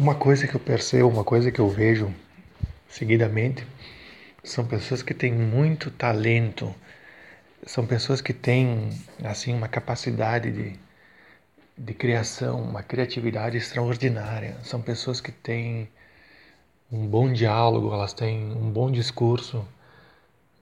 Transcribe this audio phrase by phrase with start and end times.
[0.00, 2.10] Uma coisa que eu percebo, uma coisa que eu vejo
[2.88, 3.66] seguidamente,
[4.42, 6.74] são pessoas que têm muito talento,
[7.66, 10.80] são pessoas que têm assim uma capacidade de,
[11.76, 14.56] de criação, uma criatividade extraordinária.
[14.62, 15.86] São pessoas que têm
[16.90, 19.68] um bom diálogo, elas têm um bom discurso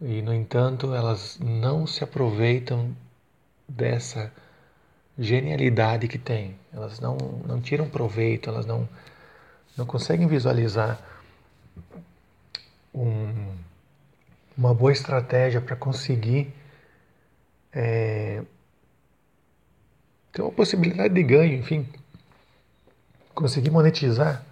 [0.00, 2.92] e, no entanto, elas não se aproveitam
[3.68, 4.32] dessa
[5.16, 6.58] genialidade que têm.
[6.72, 7.16] Elas não,
[7.46, 8.88] não tiram proveito, elas não
[9.76, 10.98] não conseguem visualizar
[12.94, 13.54] um,
[14.56, 16.52] uma boa estratégia para conseguir
[17.72, 18.42] é,
[20.32, 21.88] ter uma possibilidade de ganho, enfim,
[23.34, 24.44] conseguir monetizar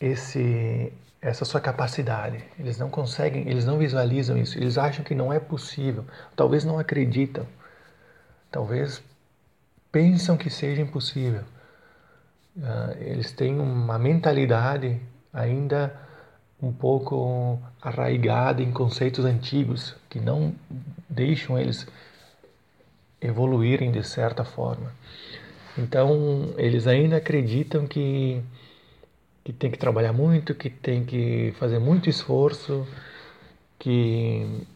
[0.00, 2.44] esse essa sua capacidade.
[2.58, 6.04] Eles não conseguem, eles não visualizam isso, eles acham que não é possível,
[6.36, 7.46] talvez não acreditam,
[8.50, 9.02] talvez
[9.90, 11.42] pensam que seja impossível.
[12.56, 15.00] Uh, eles têm uma mentalidade
[15.32, 15.94] ainda
[16.60, 20.52] um pouco arraigada em conceitos antigos que não
[21.08, 21.86] deixam eles
[23.20, 24.92] evoluírem de certa forma.
[25.76, 28.42] Então, eles ainda acreditam que,
[29.44, 32.86] que tem que trabalhar muito, que tem que fazer muito esforço,
[33.78, 34.66] que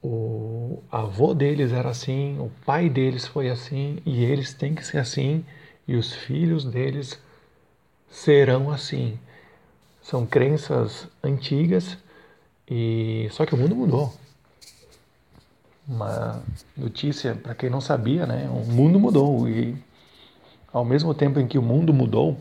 [0.00, 4.98] o avô deles era assim, o pai deles foi assim e eles têm que ser
[4.98, 5.44] assim
[5.86, 7.20] e os filhos deles
[8.08, 9.18] serão assim.
[10.02, 11.98] São crenças antigas
[12.68, 14.12] e só que o mundo mudou.
[15.86, 16.42] Uma
[16.76, 18.48] notícia para quem não sabia, né?
[18.50, 19.76] O mundo mudou e
[20.72, 22.38] ao mesmo tempo em que o mundo mudou,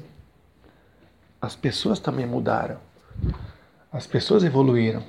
[1.40, 2.80] as pessoas também mudaram.
[3.92, 5.04] As pessoas evoluíram.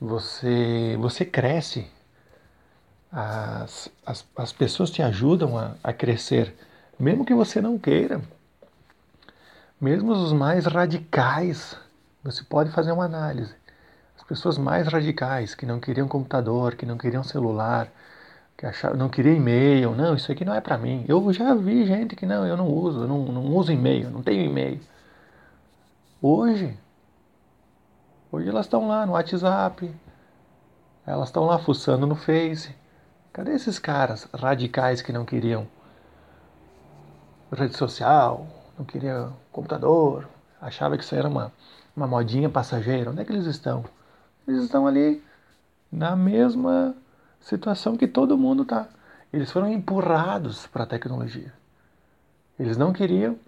[0.00, 1.86] Você você cresce.
[3.10, 6.54] As, as, as pessoas te ajudam a, a crescer
[7.00, 8.20] mesmo que você não queira.
[9.80, 11.74] Mesmo os mais radicais,
[12.22, 13.54] você pode fazer uma análise.
[14.16, 17.88] As pessoas mais radicais, que não queriam computador, que não queriam celular,
[18.58, 21.06] que achavam, não queriam e-mail, não, isso aqui não é para mim.
[21.08, 24.22] Eu já vi gente que não, eu não uso, eu não, não uso e-mail, não
[24.22, 24.78] tenho e-mail.
[26.20, 26.76] Hoje,
[28.30, 29.90] hoje elas estão lá no WhatsApp,
[31.06, 32.74] elas estão lá fuçando no Face.
[33.32, 35.66] Cadê esses caras radicais que não queriam
[37.56, 38.46] rede social,
[38.78, 40.28] não queria computador,
[40.60, 41.52] achava que isso era uma,
[41.96, 43.10] uma modinha passageira.
[43.10, 43.84] Onde é que eles estão?
[44.46, 45.22] Eles estão ali
[45.90, 46.94] na mesma
[47.40, 48.88] situação que todo mundo está.
[49.32, 51.52] Eles foram empurrados para a tecnologia.
[52.58, 53.38] Eles não queriam,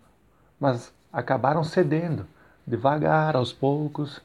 [0.58, 2.26] mas acabaram cedendo,
[2.66, 4.20] devagar, aos poucos.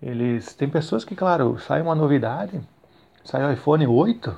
[0.00, 2.60] Eles tem pessoas que, claro, sai uma novidade,
[3.24, 4.36] sai o iPhone 8,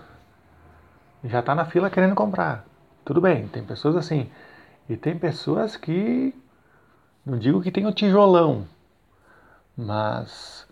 [1.25, 2.65] já está na fila querendo comprar.
[3.05, 4.31] Tudo bem, tem pessoas assim.
[4.89, 6.35] E tem pessoas que,
[7.25, 8.67] não digo que tem o tijolão,
[9.77, 10.67] mas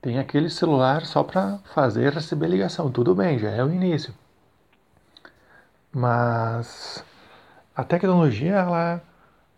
[0.00, 2.90] tem aquele celular só para fazer receber ligação.
[2.92, 4.14] Tudo bem, já é o início.
[5.92, 7.04] Mas
[7.74, 9.02] a tecnologia ela,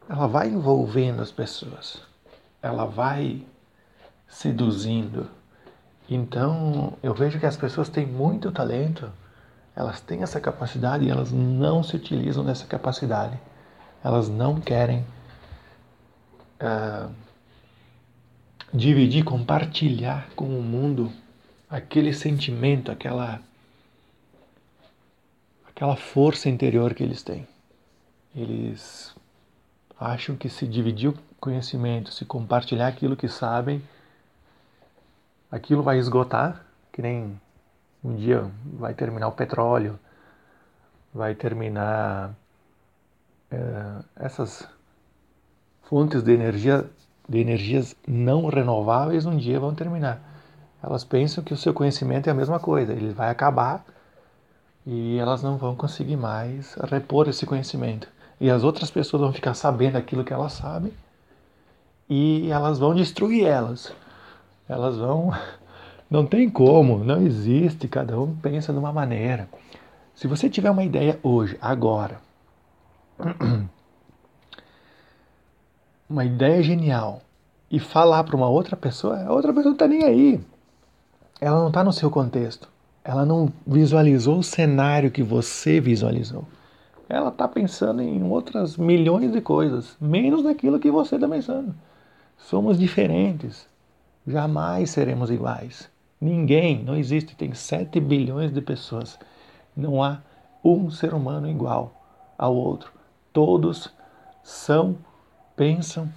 [0.08, 2.02] ela vai envolvendo as pessoas,
[2.62, 3.44] ela vai
[4.26, 5.28] seduzindo.
[6.08, 9.10] Então eu vejo que as pessoas têm muito talento
[9.78, 13.38] elas têm essa capacidade e elas não se utilizam dessa capacidade.
[14.02, 15.06] Elas não querem
[16.60, 17.14] uh,
[18.74, 21.12] dividir, compartilhar com o mundo
[21.70, 23.40] aquele sentimento, aquela
[25.68, 27.46] aquela força interior que eles têm.
[28.34, 29.14] Eles
[29.96, 33.80] acham que se dividir o conhecimento, se compartilhar aquilo que sabem,
[35.52, 37.40] aquilo vai esgotar, que nem
[38.02, 39.98] um dia vai terminar o petróleo,
[41.12, 42.34] vai terminar
[43.50, 43.56] é,
[44.16, 44.68] essas
[45.82, 46.88] fontes de energia
[47.28, 50.18] de energias não renováveis um dia vão terminar.
[50.82, 53.84] Elas pensam que o seu conhecimento é a mesma coisa, ele vai acabar
[54.86, 58.08] e elas não vão conseguir mais repor esse conhecimento.
[58.40, 60.92] E as outras pessoas vão ficar sabendo aquilo que elas sabem
[62.08, 63.92] e elas vão destruir elas.
[64.68, 65.32] Elas vão
[66.10, 69.48] não tem como, não existe, cada um pensa de uma maneira.
[70.14, 72.20] Se você tiver uma ideia hoje, agora,
[76.08, 77.22] uma ideia genial,
[77.70, 80.40] e falar para uma outra pessoa, a outra pessoa não está nem aí.
[81.40, 82.68] Ela não está no seu contexto.
[83.04, 86.44] Ela não visualizou o cenário que você visualizou.
[87.08, 91.74] Ela está pensando em outras milhões de coisas, menos daquilo que você está pensando.
[92.36, 93.66] Somos diferentes.
[94.26, 95.88] Jamais seremos iguais.
[96.20, 99.18] Ninguém, não existe, tem 7 bilhões de pessoas.
[99.76, 100.20] Não há
[100.64, 101.94] um ser humano igual
[102.36, 102.92] ao outro.
[103.32, 103.92] Todos
[104.42, 104.98] são,
[105.54, 106.12] pensam,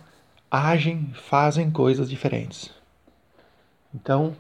[0.50, 2.72] agem, fazem coisas diferentes.
[3.94, 4.36] Então,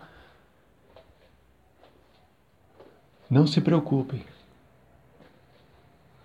[3.30, 4.25] não se preocupe.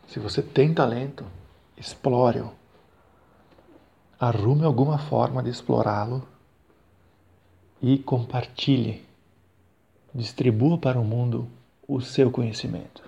[0.09, 1.25] Se você tem talento,
[1.77, 2.53] explore-o.
[4.19, 6.27] Arrume alguma forma de explorá-lo
[7.83, 9.06] e compartilhe.
[10.17, 11.47] Distribua para o mundo
[11.87, 13.03] o seu conhecimento.